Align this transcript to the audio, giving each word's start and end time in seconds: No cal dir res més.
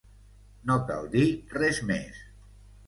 No 0.71 0.77
cal 0.89 1.11
dir 1.17 1.23
res 1.61 1.85
més. 1.93 2.29